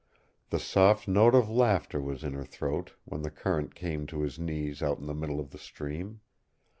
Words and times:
The 0.49 0.57
soft 0.57 1.07
note 1.07 1.35
of 1.35 1.47
laughter 1.47 2.01
was 2.01 2.23
in 2.23 2.33
her 2.33 2.43
throat 2.43 2.93
when 3.05 3.21
the 3.21 3.29
current 3.29 3.75
came 3.75 4.07
to 4.07 4.21
his 4.23 4.39
knees 4.39 4.81
out 4.81 4.97
in 4.97 5.05
the 5.05 5.13
middle 5.13 5.39
of 5.39 5.51
the 5.51 5.59
stream. 5.59 6.21